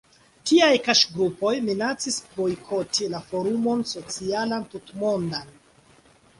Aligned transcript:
Tiaj 0.51 0.69
kaŝgrupoj 0.87 1.51
minacis 1.65 2.17
bojkoti 2.39 3.11
la 3.13 3.21
Forumon 3.29 3.87
Socialan 3.95 4.69
Tutmondan. 4.75 5.57